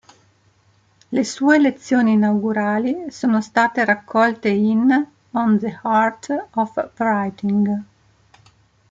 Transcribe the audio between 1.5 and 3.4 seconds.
lezioni inaugurali sono